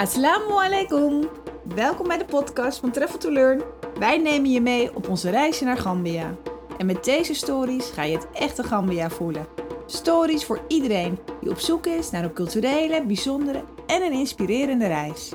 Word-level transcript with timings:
Assalamu 0.00 0.52
alaikum. 0.52 1.28
Welkom 1.74 2.08
bij 2.08 2.18
de 2.18 2.24
podcast 2.24 2.78
van 2.78 2.90
Travel 2.90 3.18
to 3.18 3.30
Learn. 3.30 3.62
Wij 3.98 4.18
nemen 4.18 4.50
je 4.50 4.60
mee 4.60 4.94
op 4.94 5.08
onze 5.08 5.30
reis 5.30 5.60
naar 5.60 5.76
Gambia. 5.76 6.34
En 6.78 6.86
met 6.86 7.04
deze 7.04 7.34
stories 7.34 7.90
ga 7.90 8.02
je 8.02 8.16
het 8.16 8.30
echte 8.32 8.62
Gambia 8.62 9.10
voelen. 9.10 9.46
Stories 9.86 10.44
voor 10.44 10.60
iedereen 10.68 11.18
die 11.40 11.50
op 11.50 11.58
zoek 11.58 11.86
is 11.86 12.10
naar 12.10 12.24
een 12.24 12.32
culturele, 12.32 13.06
bijzondere 13.06 13.64
en 13.86 14.02
een 14.02 14.12
inspirerende 14.12 14.86
reis. 14.86 15.32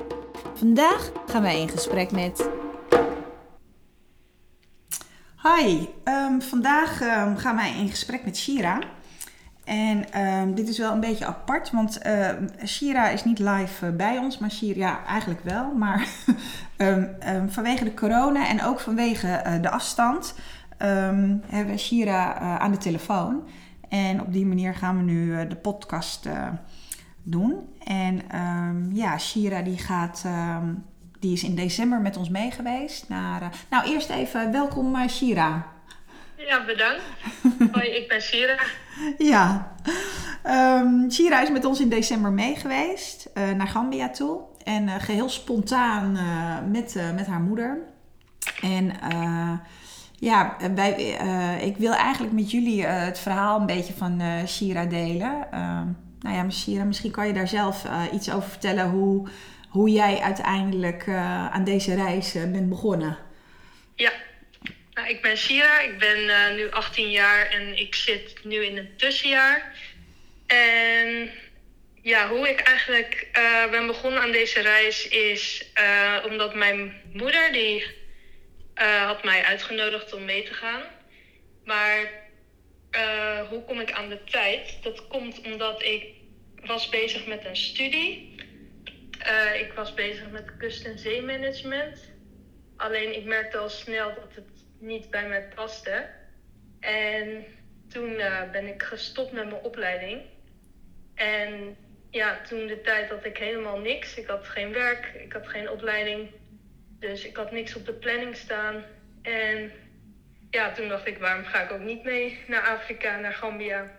Vandaag 0.54 1.12
gaan 1.26 1.42
wij 1.42 1.60
in 1.60 1.68
gesprek 1.68 2.10
met. 2.10 2.48
Hi, 5.42 5.86
ehm, 6.04 6.40
vandaag 6.40 7.00
ehm, 7.00 7.36
gaan 7.36 7.56
wij 7.56 7.74
in 7.78 7.88
gesprek 7.88 8.24
met 8.24 8.36
Shira. 8.36 8.78
En 9.66 10.12
ehm, 10.12 10.54
dit 10.54 10.68
is 10.68 10.78
wel 10.78 10.92
een 10.92 11.00
beetje 11.00 11.26
apart, 11.26 11.70
want 11.70 11.98
ehm, 11.98 12.46
Shira 12.66 13.08
is 13.08 13.24
niet 13.24 13.38
live 13.38 13.86
eh, 13.86 13.92
bij 13.92 14.18
ons, 14.18 14.38
maar 14.38 14.50
Shira 14.50 14.78
ja, 14.78 15.04
eigenlijk 15.06 15.40
wel. 15.44 15.72
Maar 15.74 16.08
ehm, 16.76 17.48
vanwege 17.48 17.84
de 17.84 17.94
corona 17.94 18.48
en 18.48 18.62
ook 18.62 18.80
vanwege 18.80 19.28
eh, 19.28 19.62
de 19.62 19.70
afstand 19.70 20.34
hebben 21.46 21.74
we 21.74 21.78
Shira 21.78 22.34
aan 22.58 22.70
de 22.70 22.78
telefoon. 22.78 23.42
En 23.88 24.20
op 24.20 24.32
die 24.32 24.46
manier 24.46 24.74
gaan 24.74 24.96
we 24.96 25.02
nu 25.02 25.46
de 25.46 25.56
podcast 25.56 26.28
doen. 27.22 27.54
En 27.84 28.22
ja, 28.92 29.18
Shira 29.18 29.62
die 29.62 29.78
gaat, 29.78 30.24
die 31.20 31.32
is 31.32 31.44
in 31.44 31.54
december 31.54 32.00
met 32.00 32.16
ons 32.16 32.28
mee 32.28 32.50
geweest. 32.50 33.08
Naar, 33.08 33.50
nou, 33.70 33.92
eerst 33.92 34.10
even 34.10 34.52
welkom 34.52 35.08
Shira. 35.08 35.75
Ja, 36.36 36.64
bedankt. 36.64 37.02
Hoi, 37.72 37.88
ik 37.88 38.08
ben 38.08 38.20
Shira. 38.20 38.56
Ja. 39.18 39.74
Um, 40.44 41.10
Shira 41.10 41.42
is 41.42 41.50
met 41.50 41.64
ons 41.64 41.80
in 41.80 41.88
december 41.88 42.30
mee 42.32 42.56
geweest 42.56 43.30
uh, 43.34 43.50
naar 43.50 43.68
Gambia 43.68 44.10
toe. 44.10 44.40
En 44.64 44.82
uh, 44.82 44.94
geheel 44.98 45.28
spontaan 45.28 46.16
uh, 46.16 46.70
met, 46.70 46.94
met 47.14 47.26
haar 47.26 47.40
moeder. 47.40 47.78
En 48.62 48.92
ja, 50.18 50.56
wij, 50.74 50.92
ik 51.60 51.76
wil 51.76 51.92
eigenlijk 51.92 52.34
met 52.34 52.50
jullie 52.50 52.86
het 52.86 53.18
verhaal 53.18 53.60
een 53.60 53.66
beetje 53.66 53.92
van 53.92 54.22
Shira 54.46 54.84
delen. 54.84 55.46
Ehm, 55.50 55.86
nou 56.20 56.36
ja, 56.36 56.50
Shira, 56.50 56.84
misschien 56.84 57.10
kan 57.10 57.26
je 57.26 57.32
daar 57.32 57.48
zelf 57.48 57.86
iets 58.12 58.32
over 58.32 58.48
vertellen 58.48 58.90
hoe, 58.90 59.28
hoe 59.68 59.90
jij 59.90 60.20
uiteindelijk 60.20 61.08
aan 61.50 61.64
deze 61.64 61.94
reis 61.94 62.32
bent 62.32 62.68
begonnen. 62.68 63.18
Ja, 63.94 64.12
ik 65.08 65.22
ben 65.22 65.36
Shira, 65.36 65.80
ik 65.80 65.98
ben 65.98 66.18
uh, 66.18 66.54
nu 66.54 66.70
18 66.70 67.10
jaar 67.10 67.50
en 67.50 67.78
ik 67.78 67.94
zit 67.94 68.44
nu 68.44 68.64
in 68.64 68.76
een 68.76 68.96
tussenjaar. 68.96 69.74
En 70.46 71.30
ja, 72.02 72.28
hoe 72.28 72.48
ik 72.48 72.60
eigenlijk 72.60 73.28
uh, 73.38 73.70
ben 73.70 73.86
begonnen 73.86 74.20
aan 74.20 74.32
deze 74.32 74.60
reis 74.60 75.08
is 75.08 75.70
uh, 75.78 76.24
omdat 76.26 76.54
mijn 76.54 77.00
moeder, 77.12 77.52
die 77.52 78.04
had 79.06 79.24
mij 79.24 79.42
uitgenodigd 79.42 80.12
om 80.12 80.24
mee 80.24 80.42
te 80.42 80.54
gaan. 80.54 80.82
Maar 81.64 82.24
hoe 83.48 83.64
kom 83.64 83.80
ik 83.80 83.92
aan 83.92 84.08
de 84.08 84.24
tijd? 84.24 84.78
Dat 84.82 85.06
komt 85.06 85.40
omdat 85.40 85.82
ik 85.82 86.04
was 86.64 86.88
bezig 86.88 87.26
met 87.26 87.44
een 87.44 87.56
studie. 87.56 88.34
ik 89.60 89.72
was 89.74 89.94
bezig 89.94 90.30
met 90.30 90.56
kust- 90.58 90.84
en 90.84 90.98
zeemanagement. 90.98 92.12
Alleen 92.76 93.16
ik 93.16 93.24
merkte 93.24 93.56
al 93.56 93.68
snel 93.68 94.14
dat 94.14 94.34
het 94.34 94.65
niet 94.78 95.10
bij 95.10 95.28
mij 95.28 95.48
paste. 95.54 96.08
En 96.80 97.44
toen 97.88 98.10
uh, 98.10 98.50
ben 98.52 98.66
ik 98.66 98.82
gestopt 98.82 99.32
met 99.32 99.44
mijn 99.44 99.62
opleiding. 99.62 100.20
En 101.14 101.76
ja, 102.10 102.40
toen 102.48 102.66
de 102.66 102.80
tijd 102.80 103.10
had 103.10 103.24
ik 103.24 103.38
helemaal 103.38 103.78
niks. 103.78 104.16
Ik 104.16 104.26
had 104.26 104.46
geen 104.46 104.72
werk, 104.72 105.06
ik 105.24 105.32
had 105.32 105.48
geen 105.48 105.70
opleiding. 105.70 106.30
Dus 106.98 107.24
ik 107.24 107.36
had 107.36 107.52
niks 107.52 107.76
op 107.76 107.86
de 107.86 107.92
planning 107.92 108.36
staan. 108.36 108.82
En 109.22 109.70
ja, 110.50 110.72
toen 110.72 110.88
dacht 110.88 111.06
ik, 111.06 111.18
waarom 111.18 111.44
ga 111.44 111.62
ik 111.62 111.72
ook 111.72 111.84
niet 111.84 112.04
mee 112.04 112.38
naar 112.46 112.62
Afrika, 112.62 113.18
naar 113.18 113.34
Gambia? 113.34 113.90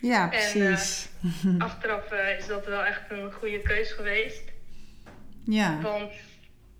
Ja, 0.00 0.28
precies. 0.28 1.08
En, 1.22 1.28
uh, 1.54 1.60
achteraf 1.64 2.12
uh, 2.12 2.38
is 2.38 2.46
dat 2.46 2.66
wel 2.66 2.84
echt 2.84 3.10
een 3.10 3.32
goede 3.32 3.62
keus 3.62 3.92
geweest. 3.92 4.42
Ja. 5.44 5.80
Want 5.80 6.12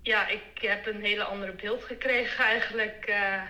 ja, 0.09 0.27
ik 0.27 0.61
heb 0.61 0.85
een 0.85 1.03
hele 1.03 1.23
andere 1.23 1.51
beeld 1.51 1.83
gekregen 1.83 2.45
eigenlijk. 2.45 3.05
Uh, 3.09 3.43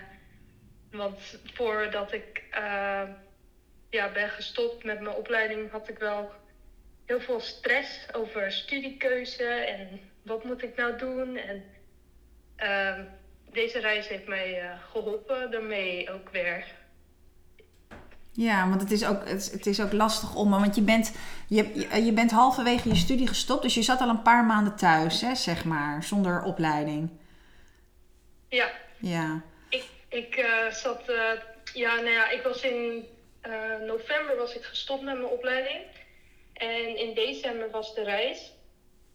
want 0.90 1.40
voordat 1.54 2.12
ik 2.12 2.42
uh, 2.54 3.02
ja, 3.90 4.12
ben 4.12 4.28
gestopt 4.28 4.84
met 4.84 5.00
mijn 5.00 5.16
opleiding, 5.16 5.70
had 5.70 5.88
ik 5.88 5.98
wel 5.98 6.32
heel 7.06 7.20
veel 7.20 7.40
stress 7.40 8.14
over 8.14 8.52
studiekeuze 8.52 9.44
en 9.44 10.00
wat 10.22 10.44
moet 10.44 10.62
ik 10.62 10.76
nou 10.76 10.98
doen. 10.98 11.36
En 11.36 11.64
uh, 12.58 13.04
deze 13.52 13.78
reis 13.78 14.08
heeft 14.08 14.26
mij 14.26 14.78
geholpen 14.90 15.50
daarmee 15.50 16.10
ook 16.10 16.30
weer. 16.30 16.64
Ja, 18.32 18.68
want 18.68 18.80
het 18.80 18.90
is 18.90 19.04
ook, 19.04 19.28
het 19.28 19.66
is 19.66 19.80
ook 19.80 19.92
lastig 19.92 20.34
om, 20.34 20.50
want 20.50 20.74
je 20.74 20.82
bent, 20.82 21.12
je, 21.48 21.88
je 22.04 22.12
bent 22.12 22.30
halverwege 22.30 22.88
je 22.88 22.96
studie 22.96 23.26
gestopt, 23.26 23.62
dus 23.62 23.74
je 23.74 23.82
zat 23.82 24.00
al 24.00 24.08
een 24.08 24.22
paar 24.22 24.44
maanden 24.44 24.76
thuis, 24.76 25.20
hè, 25.20 25.34
zeg 25.34 25.64
maar, 25.64 26.02
zonder 26.02 26.42
opleiding. 26.42 27.10
Ja. 28.48 28.70
Ja. 28.98 29.42
Ik, 29.68 29.84
ik 30.08 30.36
uh, 30.36 30.70
zat, 30.70 31.02
uh, 31.08 31.16
ja, 31.74 31.94
nou 31.94 32.10
ja, 32.10 32.30
ik 32.30 32.42
was 32.42 32.62
in 32.62 33.04
uh, 33.46 33.86
november 33.86 34.36
was 34.36 34.54
ik 34.54 34.62
gestopt 34.62 35.02
met 35.02 35.14
mijn 35.14 35.30
opleiding. 35.32 35.80
En 36.52 36.98
in 36.98 37.14
december 37.14 37.70
was 37.70 37.94
de 37.94 38.02
reis. 38.02 38.52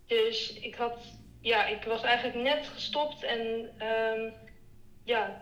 Dus 0.08 0.54
ik 0.54 0.76
had, 0.76 0.98
ja, 1.42 1.66
ik 1.66 1.84
was 1.84 2.02
eigenlijk 2.04 2.38
net 2.38 2.68
gestopt 2.68 3.24
en 3.24 3.40
um, 3.88 4.34
ja, 5.04 5.42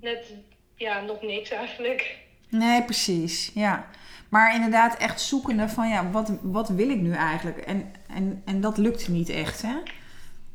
net, 0.00 0.32
ja, 0.74 1.00
nog 1.00 1.22
niks 1.22 1.50
eigenlijk. 1.50 2.18
Nee, 2.48 2.84
precies. 2.84 3.50
Ja. 3.54 3.86
Maar 4.28 4.54
inderdaad 4.54 4.96
echt 4.96 5.20
zoekende 5.20 5.68
van 5.68 5.88
ja, 5.88 6.10
wat, 6.10 6.32
wat 6.42 6.68
wil 6.68 6.90
ik 6.90 7.00
nu 7.00 7.12
eigenlijk? 7.12 7.58
En, 7.58 7.92
en, 8.08 8.42
en 8.44 8.60
dat 8.60 8.78
lukt 8.78 9.08
niet 9.08 9.28
echt, 9.28 9.62
hè? 9.62 9.76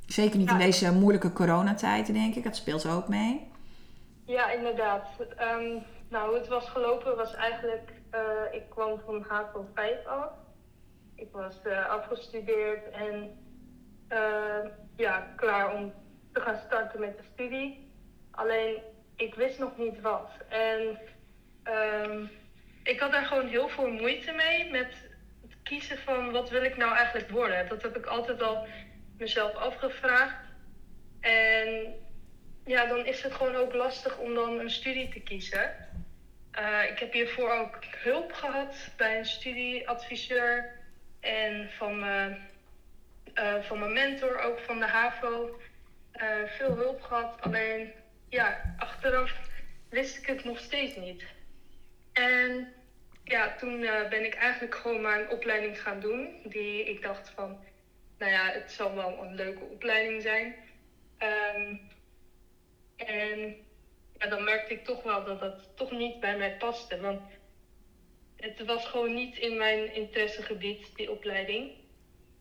Zeker 0.05 0.37
niet 0.37 0.49
ja. 0.49 0.53
in 0.53 0.65
deze 0.65 0.93
moeilijke 0.93 1.33
coronatijden, 1.33 2.13
denk 2.13 2.35
ik. 2.35 2.43
Dat 2.43 2.55
speelt 2.55 2.87
ook 2.87 3.07
mee. 3.07 3.47
Ja, 4.25 4.51
inderdaad. 4.51 5.07
Um, 5.19 5.83
nou, 6.09 6.29
hoe 6.29 6.37
het 6.37 6.47
was 6.47 6.69
gelopen 6.69 7.15
was 7.15 7.35
eigenlijk... 7.35 7.91
Uh, 8.13 8.53
ik 8.53 8.69
kwam 8.69 8.99
van 9.05 9.25
HAVO 9.27 9.65
5 9.73 10.05
af. 10.05 10.31
Ik 11.15 11.27
was 11.31 11.55
uh, 11.67 11.89
afgestudeerd 11.89 12.89
en 12.89 13.39
uh, 14.09 14.71
ja, 14.95 15.27
klaar 15.35 15.75
om 15.75 15.93
te 16.33 16.41
gaan 16.41 16.59
starten 16.65 16.99
met 16.99 17.17
de 17.17 17.23
studie. 17.33 17.91
Alleen, 18.31 18.81
ik 19.15 19.35
wist 19.35 19.59
nog 19.59 19.77
niet 19.77 20.01
wat. 20.01 20.29
En 20.49 20.99
Um, 21.71 22.29
ik 22.83 22.99
had 22.99 23.11
daar 23.11 23.25
gewoon 23.25 23.47
heel 23.47 23.69
veel 23.69 23.87
moeite 23.87 24.31
mee 24.31 24.71
met 24.71 24.93
het 25.41 25.55
kiezen 25.63 25.97
van 25.97 26.31
wat 26.31 26.49
wil 26.49 26.63
ik 26.63 26.77
nou 26.77 26.95
eigenlijk 26.95 27.29
worden. 27.29 27.67
Dat 27.67 27.81
heb 27.81 27.97
ik 27.97 28.05
altijd 28.05 28.41
al 28.41 28.67
mezelf 29.17 29.55
afgevraagd. 29.55 30.35
En 31.19 31.95
ja, 32.65 32.85
dan 32.85 33.05
is 33.05 33.21
het 33.21 33.33
gewoon 33.33 33.55
ook 33.55 33.73
lastig 33.73 34.17
om 34.17 34.33
dan 34.33 34.59
een 34.59 34.69
studie 34.69 35.09
te 35.09 35.19
kiezen. 35.19 35.75
Uh, 36.59 36.89
ik 36.89 36.99
heb 36.99 37.13
hiervoor 37.13 37.51
ook 37.51 37.77
hulp 37.97 38.31
gehad 38.31 38.75
bij 38.97 39.17
een 39.17 39.25
studieadviseur 39.25 40.79
en 41.19 41.69
van 41.77 41.99
mijn, 41.99 42.49
uh, 43.35 43.61
van 43.61 43.79
mijn 43.79 43.93
mentor, 43.93 44.39
ook 44.39 44.59
van 44.59 44.79
de 44.79 44.85
HAVO. 44.85 45.59
Uh, 46.15 46.27
veel 46.45 46.75
hulp 46.75 47.01
gehad, 47.01 47.41
alleen 47.41 47.91
ja, 48.29 48.75
achteraf 48.77 49.31
wist 49.89 50.17
ik 50.17 50.25
het 50.25 50.43
nog 50.43 50.59
steeds 50.59 50.95
niet. 50.95 51.23
En 52.13 52.73
ja, 53.23 53.55
toen 53.55 53.81
uh, 53.81 54.09
ben 54.09 54.25
ik 54.25 54.35
eigenlijk 54.35 54.75
gewoon 54.75 55.01
maar 55.01 55.19
een 55.19 55.29
opleiding 55.29 55.81
gaan 55.81 55.99
doen. 55.99 56.41
Die 56.43 56.83
ik 56.83 57.01
dacht 57.01 57.29
van, 57.29 57.59
nou 58.17 58.31
ja, 58.31 58.51
het 58.51 58.71
zal 58.71 58.95
wel 58.95 59.23
een 59.23 59.35
leuke 59.35 59.63
opleiding 59.63 60.21
zijn. 60.21 60.55
Um, 61.19 61.89
en 62.95 63.55
ja, 64.17 64.27
dan 64.27 64.43
merkte 64.43 64.73
ik 64.73 64.83
toch 64.83 65.03
wel 65.03 65.23
dat 65.23 65.39
dat 65.39 65.69
toch 65.75 65.91
niet 65.91 66.19
bij 66.19 66.37
mij 66.37 66.57
paste. 66.57 66.99
Want 66.99 67.21
het 68.35 68.65
was 68.65 68.85
gewoon 68.85 69.13
niet 69.13 69.37
in 69.37 69.57
mijn 69.57 69.93
interessegebied, 69.93 70.95
die 70.95 71.11
opleiding. 71.11 71.71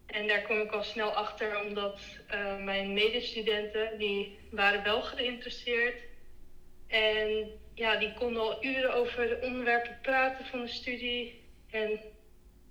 En 0.07 0.29
daar 0.29 0.41
kwam 0.41 0.61
ik 0.61 0.73
al 0.73 0.83
snel 0.83 1.11
achter, 1.11 1.61
omdat 1.61 2.01
uh, 2.35 2.65
mijn 2.65 2.93
medestudenten, 2.93 3.99
die 3.99 4.39
waren 4.51 4.83
wel 4.83 5.03
geïnteresseerd. 5.03 6.03
En 6.91 7.51
ja, 7.75 7.97
die 7.97 8.13
konden 8.13 8.43
al 8.43 8.65
uren 8.65 8.95
over 8.95 9.29
de 9.29 9.41
onderwerpen 9.43 9.99
praten 10.03 10.47
van 10.47 10.61
de 10.61 10.69
studie. 10.69 11.43
En 11.71 12.01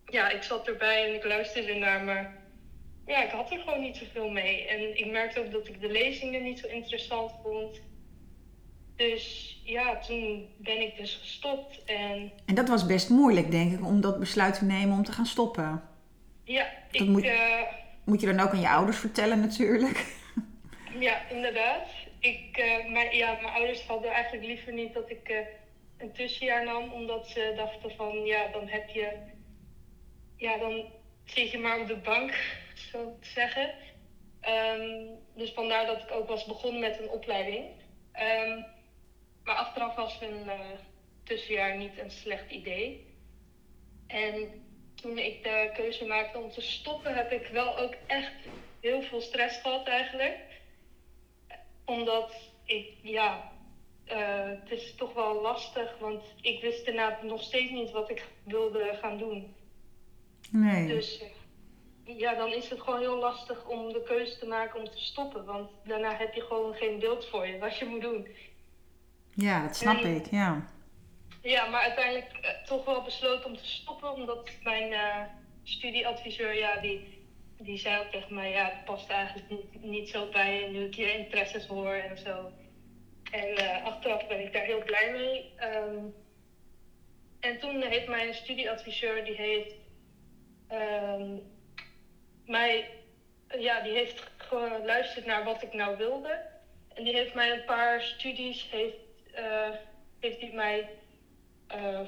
ja, 0.06 0.30
ik 0.30 0.44
zat 0.44 0.68
erbij 0.68 1.07
en 1.07 1.16
ik 1.16 1.25
luisterde 1.25 1.74
naar, 1.74 2.04
maar 2.04 2.38
ja, 3.06 3.24
ik 3.24 3.31
had 3.31 3.51
er 3.51 3.60
gewoon 3.60 3.81
niet 3.81 3.98
zoveel 3.98 4.30
mee. 4.30 4.68
En 4.68 4.98
ik 4.98 5.12
merkte 5.12 5.39
ook 5.39 5.51
dat 5.51 5.68
ik 5.68 5.81
de 5.81 5.92
lezingen 5.92 6.44
niet 6.44 6.60
zo 6.60 6.68
interessant 6.68 7.31
vond. 7.44 7.81
Dus 8.95 9.56
ja, 9.63 10.00
toen 10.00 10.50
ben 10.57 10.81
ik 10.81 10.98
dus 10.98 11.16
gestopt. 11.16 11.83
En, 11.83 12.31
en 12.45 12.56
dat 12.56 12.69
was 12.69 12.86
best 12.86 13.10
moeilijk, 13.10 13.51
denk 13.51 13.74
ik, 13.74 13.86
om 13.86 14.01
dat 14.01 14.19
besluit 14.19 14.54
te 14.54 14.66
nemen 14.66 14.98
om 14.98 15.04
te 15.04 15.12
gaan 15.12 15.25
stoppen. 15.25 15.83
Ja, 16.44 16.68
dat 16.92 17.01
ik, 17.01 17.07
moet... 17.07 17.24
uh, 17.24 17.62
moet 18.06 18.21
je 18.21 18.27
dan 18.27 18.39
ook 18.39 18.51
aan 18.51 18.60
je 18.60 18.69
ouders 18.69 18.98
vertellen 18.98 19.39
natuurlijk. 19.39 20.18
Ja, 21.00 21.30
inderdaad. 21.30 21.88
Ik, 22.19 22.57
uh, 22.57 22.92
mijn, 22.92 23.16
ja, 23.16 23.31
mijn 23.31 23.54
ouders 23.54 23.81
hadden 23.81 24.12
eigenlijk 24.12 24.45
liever 24.45 24.74
niet 24.74 24.94
dat 24.94 25.10
ik 25.10 25.30
uh, 25.30 25.38
een 25.98 26.12
tussenjaar 26.12 26.66
nam, 26.66 26.92
omdat 26.92 27.27
ze 27.27 27.54
dachten 27.56 27.92
van 27.95 28.25
ja, 28.25 28.48
dan 28.48 28.68
heb 28.68 28.89
je, 28.89 29.18
ja, 30.36 30.57
dan 30.57 30.86
zit 31.25 31.51
je 31.51 31.57
maar 31.57 31.80
op 31.80 31.88
de 31.88 31.98
bank, 31.98 32.33
zo 32.92 33.18
te 33.19 33.27
zeggen. 33.27 33.74
Um, 34.48 35.19
dus 35.36 35.51
vandaar 35.51 35.86
dat 35.86 36.01
ik 36.01 36.12
ook 36.12 36.27
was 36.27 36.45
begonnen 36.45 36.81
met 36.81 37.00
een 37.00 37.10
opleiding. 37.10 37.66
Um, 38.13 38.66
maar 39.44 39.56
achteraf 39.56 39.95
was 39.95 40.21
een 40.21 40.45
uh, 40.45 40.60
tussenjaar 41.24 41.77
niet 41.77 41.98
een 41.98 42.12
slecht 42.12 42.51
idee. 42.51 43.07
En 44.07 44.63
toen 44.95 45.18
ik 45.18 45.44
de 45.44 45.69
keuze 45.74 46.06
maakte 46.06 46.38
om 46.38 46.51
te 46.51 46.62
stoppen, 46.62 47.16
heb 47.16 47.31
ik 47.31 47.48
wel 47.48 47.77
ook 47.77 47.95
echt 48.07 48.31
heel 48.81 49.01
veel 49.01 49.21
stress 49.21 49.62
gehad 49.62 49.88
eigenlijk. 49.88 50.38
Omdat 51.89 52.36
ik, 52.65 52.94
ja, 53.01 53.51
uh, 54.07 54.59
het 54.62 54.71
is 54.71 54.95
toch 54.95 55.13
wel 55.13 55.41
lastig, 55.41 55.97
want 56.00 56.24
ik 56.41 56.62
wist 56.62 56.86
daarna 56.86 57.19
nog 57.24 57.41
steeds 57.44 57.71
niet 57.71 57.91
wat 57.91 58.09
ik 58.09 58.27
wilde 58.44 58.97
gaan 59.01 59.18
doen. 59.18 59.56
Nee. 60.51 60.88
Dus 60.88 61.24
ja, 62.03 62.36
dan 62.36 62.53
is 62.53 62.69
het 62.69 62.81
gewoon 62.81 63.00
heel 63.00 63.19
lastig 63.19 63.68
om 63.68 63.94
de 63.94 64.03
keuze 64.03 64.38
te 64.38 64.47
maken 64.47 64.80
om 64.80 64.86
te 64.86 65.00
stoppen. 65.00 65.45
Want 65.45 65.69
daarna 65.83 66.15
heb 66.15 66.33
je 66.33 66.41
gewoon 66.41 66.74
geen 66.74 67.00
beeld 67.00 67.25
voor 67.25 67.47
je 67.47 67.57
wat 67.57 67.77
je 67.77 67.86
moet 67.86 68.01
doen. 68.01 68.27
Ja, 69.33 69.63
dat 69.65 69.75
snap 69.75 70.01
en, 70.01 70.15
ik, 70.15 70.31
ja. 70.31 70.69
Ja, 71.42 71.69
maar 71.69 71.81
uiteindelijk 71.81 72.39
uh, 72.42 72.65
toch 72.65 72.85
wel 72.85 73.03
besloten 73.03 73.45
om 73.45 73.57
te 73.57 73.68
stoppen. 73.68 74.13
Omdat 74.13 74.50
mijn 74.63 74.92
uh, 74.92 75.21
studieadviseur, 75.63 76.56
ja, 76.56 76.81
die, 76.81 77.19
die 77.59 77.77
zei 77.77 78.00
ook 78.00 78.11
tegen 78.11 78.35
mij... 78.35 78.50
Ja, 78.50 78.65
het 78.65 78.85
past 78.85 79.09
eigenlijk 79.09 79.50
niet, 79.50 79.83
niet 79.83 80.09
zo 80.09 80.29
bij 80.29 80.67
nu 80.69 80.85
ik 80.85 80.94
je 80.94 81.17
interesses 81.17 81.65
hoor 81.65 81.94
en 81.94 82.17
zo. 82.17 82.51
En 83.31 83.50
uh, 83.50 83.85
achteraf 83.85 84.27
ben 84.27 84.39
ik 84.39 84.53
daar 84.53 84.65
heel 84.65 84.83
blij 84.83 85.11
mee. 85.11 85.53
Um, 85.75 86.15
en 87.39 87.59
toen 87.59 87.81
heeft 87.81 88.07
mijn 88.07 88.33
studieadviseur, 88.33 89.23
die 89.23 89.35
heeft... 89.35 89.73
Um, 90.71 91.41
mij, 92.45 92.89
ja, 93.57 93.81
die 93.81 93.94
heeft 93.94 94.23
geluisterd 94.38 95.25
naar 95.25 95.44
wat 95.44 95.61
ik 95.61 95.73
nou 95.73 95.97
wilde. 95.97 96.45
En 96.94 97.03
die 97.03 97.15
heeft 97.15 97.33
mij 97.33 97.51
een 97.51 97.65
paar 97.65 98.01
studies, 98.01 98.69
heeft, 98.71 98.95
uh, 99.35 99.69
heeft 100.19 100.39
die 100.39 100.53
mij 100.53 100.89
uh, 101.75 102.00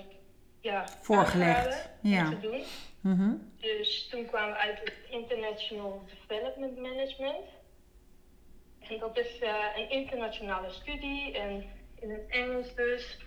ja, 0.62 0.86
voorgelegd 1.02 1.90
ja. 2.02 2.30
te 2.30 2.40
doen. 2.40 2.64
Mm 3.02 3.18
-hmm. 3.18 3.52
Dus 3.60 4.08
toen 4.08 4.26
kwamen 4.26 4.54
we 4.54 4.60
uit 4.60 4.80
het 4.80 4.94
International 5.10 6.06
Development 6.28 6.78
Management. 6.78 7.46
En 8.80 9.00
dat 9.00 9.18
is 9.18 9.42
uh, 9.42 9.66
een 9.76 9.90
internationale 9.90 10.70
studie 10.70 11.38
en 11.38 11.66
in 12.00 12.10
het 12.10 12.26
Engels 12.28 12.76
dus. 12.76 13.18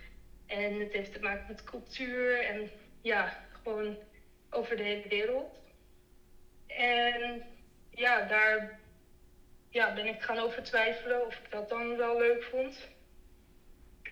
En 0.45 0.79
het 0.79 0.93
heeft 0.93 1.13
te 1.13 1.19
maken 1.19 1.45
met 1.47 1.63
cultuur 1.63 2.45
en 2.45 2.69
ja, 3.01 3.45
gewoon 3.51 3.97
over 4.49 4.77
de 4.77 4.83
hele 4.83 5.07
wereld. 5.07 5.55
En 6.67 7.43
ja, 7.89 8.27
daar 8.27 8.79
ja, 9.69 9.93
ben 9.93 10.05
ik 10.05 10.21
gaan 10.21 10.37
over 10.37 10.63
twijfelen 10.63 11.25
of 11.25 11.35
ik 11.35 11.51
dat 11.51 11.69
dan 11.69 11.97
wel 11.97 12.17
leuk 12.17 12.43
vond. 12.43 12.89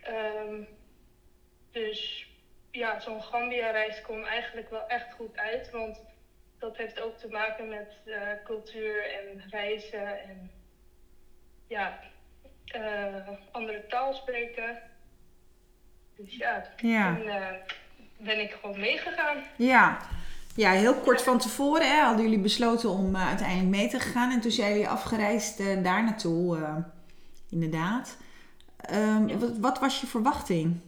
Um, 0.08 0.68
dus 1.72 2.23
ja, 2.74 3.00
zo'n 3.00 3.22
Gambia-reis 3.22 4.02
kwam 4.02 4.24
eigenlijk 4.24 4.70
wel 4.70 4.88
echt 4.88 5.14
goed 5.14 5.38
uit. 5.38 5.72
Want 5.72 6.02
dat 6.60 6.78
heeft 6.78 7.02
ook 7.02 7.18
te 7.18 7.28
maken 7.28 7.70
met 7.70 7.98
uh, 8.06 8.16
cultuur 8.44 9.12
en 9.12 9.44
reizen 9.50 10.24
en 10.24 10.52
ja, 11.68 12.00
uh, 12.76 13.28
andere 13.52 13.86
taal 13.88 14.14
spreken. 14.14 14.78
Dus 16.18 16.36
ja, 16.36 16.68
ja. 16.78 17.16
toen 17.16 17.26
uh, 17.26 17.48
ben 18.18 18.40
ik 18.40 18.52
gewoon 18.52 18.80
meegegaan. 18.80 19.44
Ja. 19.58 19.98
Ja, 20.56 20.72
heel 20.72 20.96
kort 20.96 21.22
van 21.22 21.40
tevoren 21.40 21.96
hè, 21.96 22.02
hadden 22.02 22.24
jullie 22.24 22.40
besloten 22.40 22.90
om 22.90 23.16
uiteindelijk 23.16 23.70
mee 23.70 23.88
te 23.88 24.00
gaan. 24.00 24.32
En 24.32 24.42
toen 24.42 24.52
zijn 24.52 24.72
jullie 24.72 24.88
afgereisd 24.88 25.58
daar 25.58 26.04
naartoe, 26.04 26.84
inderdaad. 27.50 28.18
Um, 28.92 29.28
ja. 29.28 29.38
wat, 29.38 29.58
wat, 29.58 29.80
was 29.80 30.02
je 30.02 30.08
verwachting? 30.08 30.82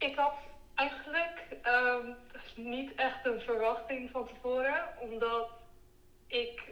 Ik 0.00 0.16
had 0.16 0.34
eigenlijk 0.74 1.46
um, 1.66 2.16
niet 2.54 2.94
echt 2.94 3.26
een 3.26 3.40
verwachting 3.40 4.10
van 4.10 4.26
tevoren. 4.26 4.88
Omdat 4.98 5.50
ik 6.26 6.62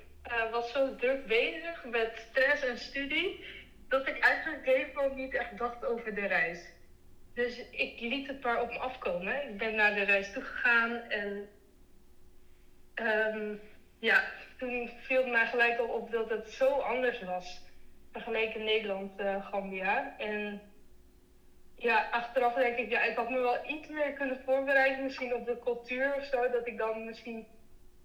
was 0.51 0.73
zo 0.73 0.97
druk 0.97 1.27
bezig 1.27 1.85
met 1.85 2.27
stress 2.31 2.63
en 2.63 2.79
studie. 2.79 3.45
Dat 3.89 4.07
ik 4.07 4.19
eigenlijk 4.19 4.65
helemaal 4.65 5.15
niet 5.15 5.35
echt 5.35 5.59
dacht 5.59 5.85
over 5.85 6.15
de 6.15 6.27
reis. 6.27 6.73
Dus 7.35 7.71
ik 7.71 8.01
liet 8.01 8.27
het 8.27 8.43
maar 8.43 8.63
op 8.63 8.69
me 8.69 8.79
afkomen. 8.79 9.49
Ik 9.49 9.59
ben 9.59 9.75
naar 9.75 9.95
de 9.95 10.03
reis 10.03 10.33
toegegaan 10.33 10.95
en 10.95 11.49
um, 12.95 13.61
ja, 13.99 14.25
toen 14.59 14.91
viel 15.01 15.23
het 15.23 15.33
mij 15.33 15.47
gelijk 15.47 15.79
al 15.79 15.87
op 15.87 16.11
dat 16.11 16.31
het 16.31 16.51
zo 16.51 16.69
anders 16.69 17.23
was 17.23 17.61
vergeleken 18.13 18.65
Nederland-Gambia. 18.65 20.15
Uh, 20.19 20.27
en 20.27 20.61
ja, 21.79 22.09
achteraf 22.11 22.55
denk 22.55 22.77
ik, 22.77 22.91
ja, 22.91 23.03
ik 23.03 23.17
had 23.17 23.31
me 23.31 23.41
wel 23.41 23.67
iets 23.67 23.89
meer 23.89 24.13
kunnen 24.13 24.41
voorbereiden, 24.45 25.05
misschien 25.05 25.35
op 25.35 25.47
de 25.47 25.59
cultuur 25.65 26.15
of 26.15 26.25
zo, 26.25 26.51
dat 26.51 26.67
ik 26.67 26.79
dan 26.79 27.05
misschien 27.05 27.47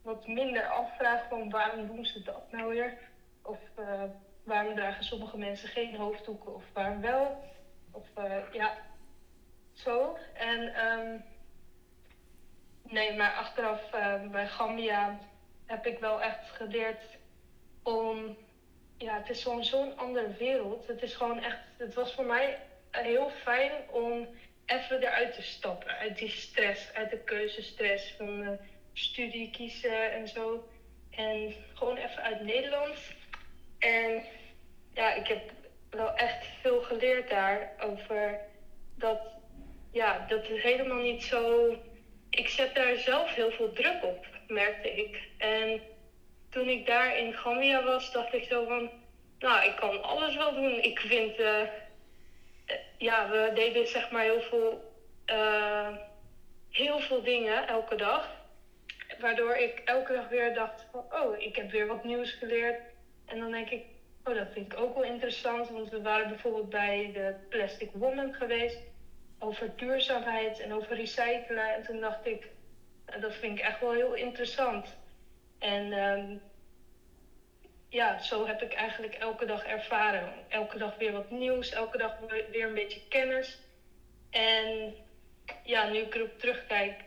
wat 0.01 0.27
minder 0.27 0.67
afvraag 0.67 1.27
van 1.29 1.49
waarom 1.49 1.87
doen 1.87 2.05
ze 2.05 2.23
dat 2.23 2.51
nou 2.51 2.69
weer? 2.69 2.97
Of 3.41 3.59
uh, 3.79 4.03
waarom 4.43 4.75
dragen 4.75 5.03
sommige 5.03 5.37
mensen 5.37 5.69
geen 5.69 5.95
hoofddoeken 5.95 6.55
of 6.55 6.63
waarom 6.73 7.01
wel? 7.01 7.43
Of 7.91 8.07
uh, 8.17 8.53
ja, 8.53 8.77
zo. 9.73 10.17
En 10.33 10.87
um, 10.87 11.25
nee, 12.83 13.15
maar 13.15 13.33
achteraf 13.33 13.93
uh, 13.95 14.27
bij 14.31 14.47
Gambia 14.47 15.19
heb 15.65 15.85
ik 15.85 15.99
wel 15.99 16.21
echt 16.21 16.49
geleerd 16.49 17.17
om. 17.83 18.37
Ja, 18.97 19.17
het 19.17 19.29
is 19.29 19.41
zo'n 19.41 19.63
zo'n 19.63 19.97
andere 19.97 20.33
wereld. 20.33 20.87
Het 20.87 21.01
is 21.01 21.15
gewoon 21.15 21.43
echt. 21.43 21.59
Het 21.77 21.93
was 21.93 22.13
voor 22.13 22.25
mij 22.25 22.59
heel 23.01 23.29
fijn 23.29 23.71
om 23.89 24.27
even 24.65 25.01
eruit 25.01 25.33
te 25.33 25.41
stappen. 25.41 25.97
Uit 25.97 26.17
die 26.17 26.29
stress, 26.29 26.93
uit 26.93 27.09
de 27.09 27.19
keuzestress 27.19 28.13
van 28.17 28.59
studie 28.93 29.49
kiezen 29.49 30.11
en 30.11 30.27
zo. 30.27 30.67
En 31.09 31.53
gewoon 31.73 31.97
even 31.97 32.23
uit 32.23 32.41
Nederland. 32.41 32.97
En 33.79 34.23
ja, 34.93 35.13
ik 35.13 35.27
heb 35.27 35.51
wel 35.89 36.15
echt 36.15 36.45
veel 36.61 36.81
geleerd 36.81 37.29
daar 37.29 37.71
over 37.79 38.39
dat 38.95 39.19
ja, 39.93 40.25
dat 40.27 40.49
is 40.49 40.63
helemaal 40.63 41.01
niet 41.01 41.23
zo. 41.23 41.75
Ik 42.29 42.49
zet 42.49 42.75
daar 42.75 42.95
zelf 42.95 43.33
heel 43.33 43.51
veel 43.51 43.73
druk 43.73 44.03
op, 44.03 44.27
merkte 44.47 44.91
ik. 44.91 45.29
En 45.37 45.81
toen 46.49 46.69
ik 46.69 46.85
daar 46.85 47.17
in 47.17 47.33
Gambia 47.33 47.83
was, 47.83 48.11
dacht 48.11 48.33
ik 48.33 48.43
zo 48.43 48.65
van, 48.65 48.89
nou, 49.39 49.65
ik 49.65 49.75
kan 49.75 50.03
alles 50.03 50.35
wel 50.35 50.53
doen. 50.53 50.83
Ik 50.83 50.99
vind, 50.99 51.39
uh, 51.39 51.61
ja, 52.97 53.29
we 53.29 53.51
deden 53.53 53.87
zeg 53.87 54.11
maar 54.11 54.23
heel 54.23 54.41
veel, 54.41 54.93
uh, 55.25 55.97
heel 56.69 56.99
veel 56.99 57.23
dingen 57.23 57.67
elke 57.67 57.95
dag. 57.95 58.41
Waardoor 59.19 59.55
ik 59.55 59.81
elke 59.85 60.13
dag 60.13 60.29
weer 60.29 60.53
dacht 60.53 60.87
van, 60.91 61.05
oh, 61.11 61.39
ik 61.39 61.55
heb 61.55 61.71
weer 61.71 61.87
wat 61.87 62.03
nieuws 62.03 62.31
geleerd. 62.31 62.81
En 63.25 63.39
dan 63.39 63.51
denk 63.51 63.69
ik, 63.69 63.85
oh, 64.23 64.35
dat 64.35 64.47
vind 64.51 64.73
ik 64.73 64.79
ook 64.79 64.93
wel 64.93 65.03
interessant. 65.03 65.69
Want 65.69 65.89
we 65.89 66.01
waren 66.01 66.27
bijvoorbeeld 66.27 66.69
bij 66.69 67.09
de 67.13 67.35
Plastic 67.49 67.89
Woman 67.93 68.33
geweest 68.33 68.77
over 69.39 69.75
duurzaamheid 69.75 70.59
en 70.59 70.73
over 70.73 70.95
recyclen. 70.95 71.73
En 71.75 71.83
toen 71.83 71.99
dacht 71.99 72.25
ik, 72.25 72.47
dat 73.19 73.33
vind 73.33 73.59
ik 73.59 73.65
echt 73.65 73.79
wel 73.79 73.93
heel 73.93 74.13
interessant. 74.13 74.97
En 75.59 75.93
um, 75.93 76.41
ja, 77.93 78.19
zo 78.19 78.45
heb 78.45 78.61
ik 78.61 78.73
eigenlijk 78.73 79.13
elke 79.15 79.45
dag 79.45 79.63
ervaren. 79.63 80.33
Elke 80.47 80.77
dag 80.77 80.97
weer 80.97 81.11
wat 81.11 81.31
nieuws, 81.31 81.71
elke 81.71 81.97
dag 81.97 82.17
weer 82.51 82.67
een 82.67 82.73
beetje 82.73 83.07
kennis. 83.09 83.59
En 84.29 84.95
ja, 85.63 85.89
nu 85.89 85.97
ik 85.97 86.15
erop 86.15 86.39
terugkijk, 86.39 87.03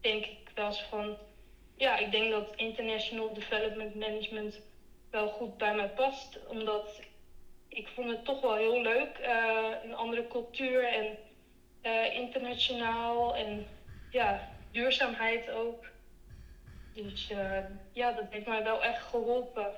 denk 0.00 0.24
ik 0.24 0.50
wel 0.54 0.66
eens 0.66 0.82
van... 0.82 1.16
Ja, 1.76 1.96
ik 1.96 2.10
denk 2.10 2.30
dat 2.30 2.52
International 2.56 3.34
Development 3.34 3.94
Management 3.94 4.60
wel 5.10 5.28
goed 5.28 5.56
bij 5.56 5.74
mij 5.74 5.88
past. 5.88 6.46
Omdat 6.46 7.00
ik 7.68 7.88
vond 7.88 8.10
het 8.10 8.24
toch 8.24 8.40
wel 8.40 8.54
heel 8.54 8.80
leuk. 8.80 9.18
Uh, 9.20 9.70
een 9.82 9.94
andere 9.94 10.28
cultuur 10.28 10.84
en 10.84 11.18
uh, 11.82 12.14
internationaal 12.14 13.36
en 13.36 13.66
ja, 14.10 14.48
duurzaamheid 14.70 15.50
ook. 15.50 15.84
Dus 16.94 17.30
uh, 17.30 17.58
ja, 17.92 18.12
dat 18.12 18.24
heeft 18.30 18.46
mij 18.46 18.62
wel 18.62 18.82
echt 18.82 19.02
geholpen. 19.02 19.72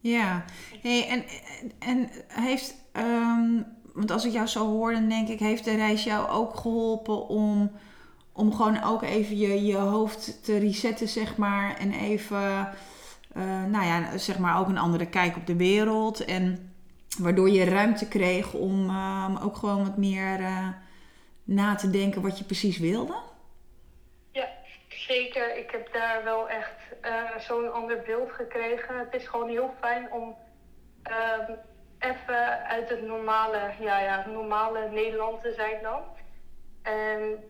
Ja, 0.00 0.44
hey, 0.82 1.08
en, 1.08 1.24
en 1.78 2.08
heeft, 2.28 2.74
um, 2.92 3.66
want 3.94 4.10
als 4.10 4.24
ik 4.24 4.32
jou 4.32 4.46
zo 4.46 4.66
hoor, 4.66 4.92
dan 4.92 5.08
denk 5.08 5.28
ik, 5.28 5.38
heeft 5.38 5.64
de 5.64 5.74
reis 5.74 6.04
jou 6.04 6.28
ook 6.28 6.56
geholpen 6.56 7.28
om, 7.28 7.70
om 8.32 8.52
gewoon 8.54 8.82
ook 8.82 9.02
even 9.02 9.38
je, 9.38 9.64
je 9.64 9.76
hoofd 9.76 10.44
te 10.44 10.58
resetten, 10.58 11.08
zeg 11.08 11.36
maar. 11.36 11.76
En 11.76 11.92
even, 11.92 12.68
eh, 13.32 13.64
nou 13.64 13.84
ja, 13.84 14.18
zeg 14.18 14.38
maar 14.38 14.58
ook 14.58 14.68
een 14.68 14.78
andere 14.78 15.06
kijk 15.06 15.36
op 15.36 15.46
de 15.46 15.56
wereld. 15.56 16.24
En 16.24 16.72
waardoor 17.18 17.50
je 17.50 17.64
ruimte 17.64 18.08
kreeg 18.08 18.52
om 18.52 18.88
ehm, 18.88 19.36
ook 19.36 19.56
gewoon 19.56 19.84
wat 19.84 19.96
meer 19.96 20.40
eh, 20.40 20.68
na 21.44 21.74
te 21.74 21.90
denken 21.90 22.22
wat 22.22 22.38
je 22.38 22.44
precies 22.44 22.78
wilde. 22.78 23.14
Zeker. 25.10 25.56
Ik 25.56 25.70
heb 25.70 25.92
daar 25.92 26.24
wel 26.24 26.48
echt 26.48 26.82
uh, 27.04 27.38
zo'n 27.38 27.72
ander 27.72 28.02
beeld 28.02 28.32
gekregen. 28.32 28.98
Het 28.98 29.14
is 29.14 29.26
gewoon 29.26 29.48
heel 29.48 29.74
fijn 29.80 30.12
om 30.12 30.36
ehm, 31.02 31.52
even 31.98 32.64
uit 32.66 32.88
het 32.88 33.02
normale, 33.02 33.72
ja, 33.78 34.00
ja, 34.00 34.26
normale 34.26 34.88
Nederland 34.88 35.42
te 35.42 35.52
zijn 35.52 35.82
dan. 35.82 36.02
En 36.82 37.44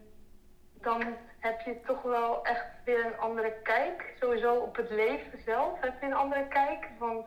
dan 0.81 1.17
heb 1.39 1.61
je 1.61 1.81
toch 1.81 2.03
wel 2.03 2.45
echt 2.45 2.67
weer 2.85 3.07
een 3.07 3.19
andere 3.19 3.53
kijk. 3.63 4.15
Sowieso 4.21 4.55
op 4.55 4.77
het 4.77 4.91
leven 4.91 5.39
zelf 5.45 5.81
heb 5.81 6.01
je 6.01 6.07
een 6.07 6.15
andere 6.15 6.49
kijk. 6.49 6.89
Want 6.99 7.27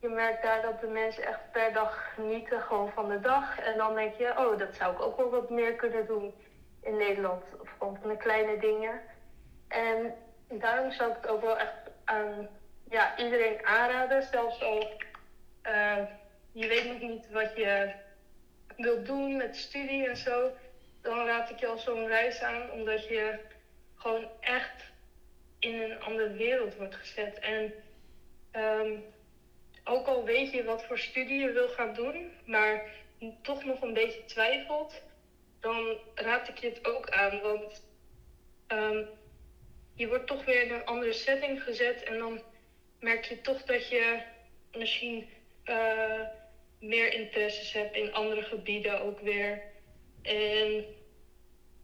je 0.00 0.08
merkt 0.08 0.42
daar 0.42 0.62
dat 0.62 0.80
de 0.80 0.88
mensen 0.88 1.24
echt 1.24 1.50
per 1.52 1.72
dag 1.72 2.12
genieten 2.14 2.60
gewoon 2.60 2.90
van 2.92 3.08
de 3.08 3.20
dag. 3.20 3.60
En 3.60 3.76
dan 3.76 3.94
denk 3.94 4.14
je, 4.14 4.34
oh, 4.38 4.58
dat 4.58 4.74
zou 4.74 4.92
ik 4.92 5.02
ook 5.02 5.16
wel 5.16 5.30
wat 5.30 5.50
meer 5.50 5.74
kunnen 5.74 6.06
doen 6.06 6.34
in 6.82 6.96
Nederland. 6.96 7.44
Of 7.60 7.68
gewoon 7.78 7.98
van 8.00 8.08
de 8.10 8.16
kleine 8.16 8.58
dingen. 8.58 9.00
En 9.70 10.14
daarom 10.48 10.92
zou 10.92 11.10
ik 11.10 11.16
het 11.20 11.30
ook 11.30 11.40
wel 11.40 11.58
echt 11.58 11.74
aan 12.04 12.48
ja, 12.90 13.18
iedereen 13.18 13.66
aanraden. 13.66 14.22
Zelfs 14.22 14.62
al 14.62 15.00
uh, 15.66 16.04
je 16.52 16.66
weet 16.68 16.84
nog 16.84 17.00
niet 17.00 17.30
wat 17.30 17.56
je 17.56 17.92
wilt 18.76 19.06
doen 19.06 19.36
met 19.36 19.56
studie 19.56 20.08
en 20.08 20.16
zo. 20.16 20.50
Dan 21.02 21.26
raad 21.26 21.50
ik 21.50 21.60
je 21.60 21.66
al 21.66 21.78
zo'n 21.78 22.06
reis 22.06 22.40
aan, 22.40 22.70
omdat 22.70 23.08
je 23.08 23.38
gewoon 23.94 24.28
echt 24.40 24.92
in 25.58 25.82
een 25.82 26.00
andere 26.00 26.32
wereld 26.32 26.76
wordt 26.76 26.94
gezet. 26.94 27.38
En 27.38 27.72
um, 28.52 29.04
ook 29.84 30.06
al 30.06 30.24
weet 30.24 30.52
je 30.52 30.64
wat 30.64 30.84
voor 30.84 30.98
studie 30.98 31.40
je 31.40 31.52
wil 31.52 31.68
gaan 31.68 31.94
doen, 31.94 32.32
maar 32.44 32.82
toch 33.42 33.64
nog 33.64 33.82
een 33.82 33.94
beetje 33.94 34.24
twijfelt, 34.24 35.02
dan 35.60 35.96
raad 36.14 36.48
ik 36.48 36.58
je 36.58 36.68
het 36.68 36.86
ook 36.86 37.10
aan. 37.10 37.40
Want 37.40 37.82
um, 38.68 39.08
je 40.00 40.08
wordt 40.08 40.26
toch 40.26 40.44
weer 40.44 40.62
in 40.62 40.72
een 40.72 40.84
andere 40.84 41.12
setting 41.12 41.62
gezet 41.62 42.02
en 42.02 42.18
dan 42.18 42.40
merk 43.00 43.24
je 43.24 43.40
toch 43.40 43.62
dat 43.62 43.88
je 43.88 44.22
misschien 44.78 45.28
uh, 45.64 46.20
meer 46.80 47.12
interesses 47.12 47.72
hebt 47.72 47.96
in 47.96 48.12
andere 48.12 48.42
gebieden 48.42 49.02
ook 49.02 49.20
weer. 49.20 49.62
En 50.22 50.84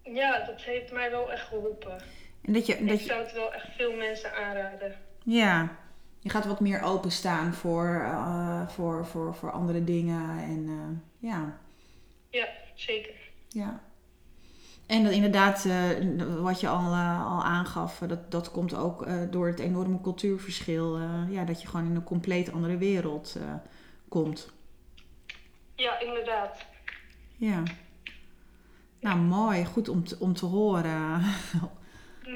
ja, 0.03 0.45
dat 0.45 0.63
heeft 0.63 0.93
mij 0.93 1.11
wel 1.11 1.33
echt 1.33 1.47
geholpen. 1.47 1.99
En 2.43 2.53
dat 2.53 2.67
je, 2.67 2.85
dat 2.85 3.01
ik 3.01 3.07
zou 3.07 3.23
het 3.23 3.33
wel 3.33 3.53
echt 3.55 3.69
veel 3.77 3.93
mensen 3.93 4.35
aanraden. 4.35 4.97
Ja, 5.25 5.77
je 6.21 6.31
gaat 6.31 6.47
wat 6.47 6.61
meer 6.61 6.83
openstaan 6.83 7.55
voor, 7.55 8.01
uh, 8.03 8.69
voor, 8.69 9.07
voor, 9.07 9.35
voor 9.35 9.51
andere 9.51 9.85
dingen. 9.85 10.39
En 10.39 10.67
uh, 10.69 11.31
ja. 11.31 11.59
Ja, 12.31 12.49
zeker. 12.75 13.15
Ja. 13.49 13.86
En 14.87 15.05
dat 15.05 15.13
inderdaad, 15.13 15.65
uh, 15.65 16.41
wat 16.41 16.61
je 16.61 16.69
al, 16.69 16.95
al 17.25 17.43
aangaf, 17.43 17.99
dat, 18.07 18.31
dat 18.31 18.51
komt 18.51 18.75
ook 18.75 19.07
door 19.31 19.47
het 19.47 19.59
enorme 19.59 20.01
cultuurverschil. 20.01 20.99
ja, 21.31 21.45
dat 21.45 21.63
je 21.63 21.69
gewoon 21.69 21.87
in 21.87 21.95
een 21.95 22.05
compleet 22.05 22.53
andere 22.53 22.77
wereld 22.77 23.37
komt. 24.09 24.53
Ja, 25.75 26.01
inderdaad. 26.01 26.65
Ja. 27.37 27.63
Nou, 29.01 29.19
mooi. 29.19 29.65
Goed 29.65 29.89
om 29.89 30.05
te, 30.05 30.17
om 30.19 30.35
te 30.35 30.47
horen. 30.47 31.23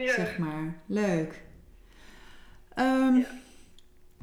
ja. 0.05 0.15
Zeg 0.15 0.39
maar. 0.39 0.75
Leuk. 0.87 1.43
Um, 2.77 3.17
ja. 3.17 3.27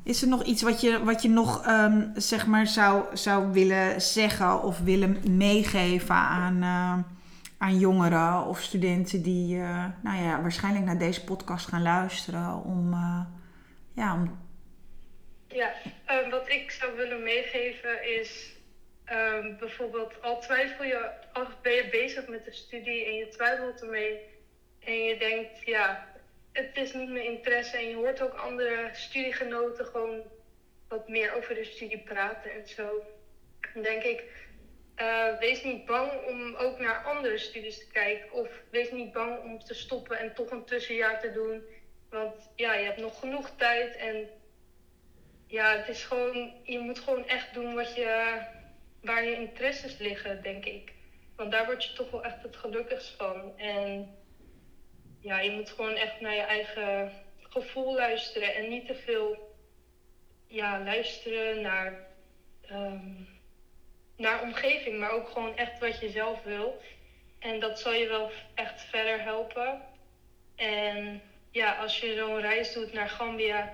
Is 0.04 0.22
er 0.22 0.28
nog 0.28 0.44
iets 0.44 0.62
wat 0.62 0.82
je, 0.82 1.04
wat 1.04 1.22
je 1.22 1.30
nog 1.30 1.68
um, 1.68 2.12
zeg 2.16 2.48
maar 2.48 2.68
zou, 2.68 3.18
zou 3.18 3.52
willen 3.52 4.02
zeggen 4.02 4.64
of 4.64 4.80
willen 4.80 5.18
meegeven 5.38 6.16
aan, 6.16 6.56
uh, 6.64 7.04
aan 7.58 7.80
jongeren 7.80 8.46
of 8.46 8.62
studenten 8.62 9.22
die 9.22 9.56
uh, 9.56 9.86
nou 10.04 10.24
ja, 10.24 10.42
waarschijnlijk 10.42 10.86
naar 10.86 10.98
deze 10.98 11.24
podcast 11.24 11.68
gaan 11.68 11.82
luisteren 11.82 12.64
om, 12.64 12.94
uh, 12.94 13.22
ja, 13.94 14.14
om... 14.14 14.40
ja 15.48 15.74
wat 16.30 16.50
ik 16.50 16.72
zou 16.72 16.96
willen 16.96 17.24
meegeven 17.24 18.20
is 18.20 18.56
um, 19.12 19.58
bijvoorbeeld 19.60 20.22
al 20.22 20.42
twijfel 20.42 20.86
je, 20.86 21.10
als 21.34 21.48
ben 21.62 21.74
je 21.74 21.90
bezig 21.92 22.28
met 22.28 22.46
de 22.46 22.54
studie 22.54 23.06
en 23.06 23.14
je 23.14 23.28
twijfelt 23.28 23.82
ermee 23.82 24.20
en 24.80 25.04
je 25.04 25.18
denkt 25.18 25.66
ja 25.66 26.08
het 26.58 26.78
is 26.78 26.94
niet 26.94 27.10
mijn 27.10 27.26
interesse. 27.26 27.78
En 27.78 27.90
je 27.90 27.96
hoort 27.96 28.22
ook 28.22 28.34
andere 28.34 28.90
studiegenoten 28.94 29.86
gewoon 29.86 30.22
wat 30.88 31.08
meer 31.08 31.36
over 31.36 31.56
de 31.56 31.64
studie 31.64 32.00
praten 32.00 32.52
en 32.52 32.68
zo. 32.68 33.04
Dan 33.74 33.84
denk 33.84 34.04
ik, 34.04 34.24
uh, 34.98 35.38
wees 35.40 35.64
niet 35.64 35.86
bang 35.86 36.12
om 36.28 36.56
ook 36.56 36.80
naar 36.80 37.04
andere 37.04 37.38
studies 37.38 37.78
te 37.78 37.88
kijken. 37.88 38.32
Of 38.32 38.50
wees 38.70 38.92
niet 38.92 39.12
bang 39.12 39.44
om 39.44 39.60
te 39.60 39.74
stoppen 39.74 40.18
en 40.20 40.34
toch 40.34 40.52
een 40.52 40.66
tussenjaar 40.66 41.20
te 41.20 41.32
doen. 41.32 41.64
Want 42.10 42.50
ja, 42.56 42.74
je 42.74 42.86
hebt 42.86 43.00
nog 43.00 43.20
genoeg 43.20 43.50
tijd 43.58 43.96
en 43.96 44.30
ja, 45.48 45.78
het 45.78 45.88
is 45.88 46.04
gewoon, 46.04 46.54
je 46.64 46.80
moet 46.80 47.00
gewoon 47.00 47.28
echt 47.28 47.54
doen 47.54 47.76
wat 47.76 47.96
je, 47.96 48.42
waar 49.02 49.26
je 49.26 49.36
interesses 49.36 49.98
liggen, 49.98 50.42
denk 50.42 50.66
ik. 50.66 50.94
Want 51.36 51.52
daar 51.52 51.66
word 51.66 51.84
je 51.84 51.94
toch 51.94 52.12
wel 52.12 52.24
echt 52.24 52.44
het 52.44 52.56
gelukkigst 52.56 53.16
van. 53.18 53.58
En 53.58 54.16
ja, 55.20 55.40
je 55.40 55.52
moet 55.52 55.70
gewoon 55.70 55.96
echt 55.96 56.22
naar 56.22 56.36
je 56.36 56.42
eigen 56.42 57.12
gevoel 57.40 57.96
luisteren 57.96 58.56
en 58.56 58.70
niet 58.70 58.86
te 58.86 58.96
veel 58.96 59.56
ja, 60.48 60.84
luisteren 60.84 61.62
naar, 61.62 62.08
um, 62.72 63.28
naar 64.18 64.42
omgeving, 64.42 65.00
maar 65.00 65.12
ook 65.12 65.30
gewoon 65.30 65.58
echt 65.58 65.80
wat 65.80 66.00
je 66.00 66.10
zelf 66.10 66.44
wil. 66.44 66.82
En 67.40 67.60
dat 67.60 67.80
zal 67.80 67.94
je 67.94 68.08
wel 68.08 68.32
echt 68.54 68.82
verder 68.82 69.22
helpen. 69.22 69.82
En 70.56 71.22
ja, 71.52 71.76
als 71.76 72.00
je 72.00 72.16
zo'n 72.16 72.42
reis 72.42 72.74
doet 72.74 72.94
naar 72.94 73.10
Gambia, 73.10 73.74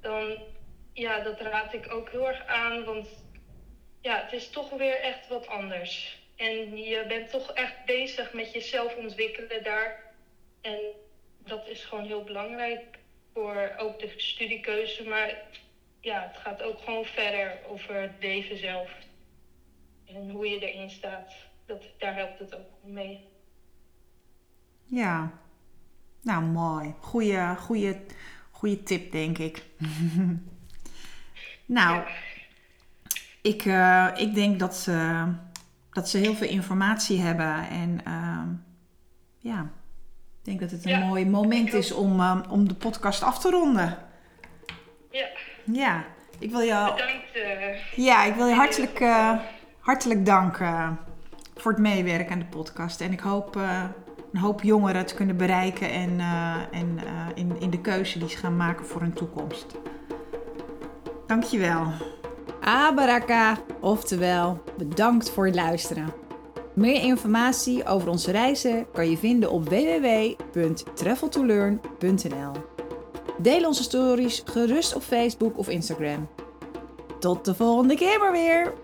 dan 0.00 0.38
ja, 0.92 1.20
dat 1.20 1.40
raad 1.40 1.72
ik 1.72 1.92
ook 1.92 2.10
heel 2.10 2.28
erg 2.28 2.46
aan. 2.46 2.84
Want 2.84 3.08
ja, 4.00 4.22
het 4.22 4.32
is 4.32 4.50
toch 4.50 4.70
weer 4.70 5.00
echt 5.00 5.28
wat 5.28 5.46
anders. 5.46 6.18
En 6.36 6.76
je 6.76 7.04
bent 7.08 7.30
toch 7.30 7.52
echt 7.52 7.84
bezig 7.84 8.32
met 8.32 8.52
jezelf 8.52 8.96
ontwikkelen 8.96 9.62
daar. 9.62 10.12
En 10.60 10.78
dat 11.38 11.66
is 11.68 11.84
gewoon 11.84 12.06
heel 12.06 12.24
belangrijk 12.24 12.82
voor 13.32 13.74
ook 13.76 13.98
de 13.98 14.12
studiekeuze. 14.16 15.08
Maar 15.08 15.34
ja, 16.00 16.28
het 16.32 16.36
gaat 16.36 16.62
ook 16.62 16.80
gewoon 16.80 17.04
verder 17.04 17.58
over 17.68 17.94
het 17.94 18.12
leven 18.20 18.56
zelf. 18.56 18.90
En 20.14 20.30
hoe 20.30 20.48
je 20.48 20.72
erin 20.72 20.90
staat. 20.90 21.32
Dat, 21.66 21.82
daar 21.98 22.14
helpt 22.14 22.38
het 22.38 22.56
ook 22.56 22.66
mee. 22.84 23.28
Ja, 24.84 25.30
nou 26.22 26.42
mooi. 26.42 26.94
Goeie, 27.00 27.56
goeie, 27.56 27.96
goeie 28.50 28.82
tip, 28.82 29.12
denk 29.12 29.38
ik. 29.38 29.64
nou, 31.66 32.02
ik, 33.42 33.64
uh, 33.64 34.08
ik 34.16 34.34
denk 34.34 34.58
dat 34.58 34.76
ze, 34.76 35.26
dat 35.90 36.08
ze 36.08 36.18
heel 36.18 36.34
veel 36.34 36.48
informatie 36.48 37.20
hebben. 37.20 37.68
En 37.68 38.00
uh, 38.06 38.42
ja, 39.38 39.60
ik 40.38 40.44
denk 40.44 40.60
dat 40.60 40.70
het 40.70 40.84
een 40.84 41.06
mooi 41.06 41.26
moment 41.26 41.72
is 41.72 41.92
om, 41.92 42.20
um, 42.20 42.42
om 42.48 42.68
de 42.68 42.74
podcast 42.74 43.22
af 43.22 43.38
te 43.38 43.50
ronden. 43.50 43.98
Ja. 45.10 45.28
Ja, 45.72 46.04
ik 46.38 46.50
wil 46.50 46.62
jou... 46.62 46.92
Bedankt. 46.96 47.36
Uh, 47.36 48.06
ja, 48.06 48.24
ik 48.24 48.34
wil 48.34 48.46
je 48.46 48.54
hartelijk, 48.54 49.00
uh, 49.00 49.40
hartelijk 49.90 50.26
danken 50.26 50.98
voor 51.56 51.72
het 51.72 51.80
meewerken 51.80 52.32
aan 52.32 52.38
de 52.38 52.44
podcast. 52.44 53.00
En 53.00 53.12
ik 53.12 53.20
hoop 53.20 53.56
uh, 53.56 53.84
een 54.32 54.40
hoop 54.40 54.62
jongeren 54.62 55.06
te 55.06 55.14
kunnen 55.14 55.36
bereiken 55.36 55.90
en, 55.90 56.20
en 56.70 56.98
in, 57.34 57.60
in 57.60 57.70
de 57.70 57.80
keuze 57.80 58.18
die 58.18 58.28
ze 58.28 58.36
gaan 58.36 58.56
maken 58.56 58.86
voor 58.86 59.00
hun 59.00 59.12
toekomst. 59.12 59.66
Dankjewel. 61.26 61.86
Abaraka, 62.60 63.58
oftewel 63.80 64.62
bedankt 64.76 65.30
voor 65.30 65.46
het 65.46 65.54
luisteren. 65.54 66.12
Meer 66.74 67.02
informatie 67.02 67.86
over 67.86 68.08
onze 68.08 68.30
reizen 68.30 68.86
kan 68.92 69.10
je 69.10 69.16
vinden 69.16 69.50
op 69.50 69.68
www.traveltolearn.nl. 69.68 72.52
Deel 73.38 73.66
onze 73.66 73.82
stories 73.82 74.42
gerust 74.44 74.94
op 74.94 75.02
Facebook 75.02 75.58
of 75.58 75.68
Instagram. 75.68 76.28
Tot 77.18 77.44
de 77.44 77.54
volgende 77.54 77.94
keer 77.94 78.18
maar 78.18 78.32
weer! 78.32 78.79